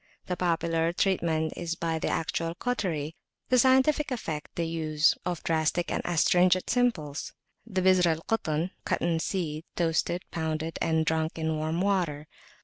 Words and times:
The 0.25 0.35
popular 0.35 0.91
treatment 0.93 1.53
is 1.55 1.75
by 1.75 1.99
the 1.99 2.07
actual 2.07 2.55
cautery; 2.55 3.13
the 3.49 3.59
scientific 3.59 4.09
affect 4.09 4.55
the 4.55 4.65
use 4.65 5.13
of 5.27 5.43
drastics 5.43 5.91
and 5.93 6.01
astringent 6.05 6.71
simples, 6.71 7.33
and 7.67 7.75
the 7.75 7.81
Bizr 7.83 8.07
al 8.07 8.21
Kutn 8.23 8.71
(cotton 8.83 9.19
seed), 9.19 9.63
toasted, 9.75 10.23
pounded, 10.31 10.79
and 10.81 11.05
drunk 11.05 11.37
in 11.37 11.55
warm 11.55 11.81
water. 11.81 12.27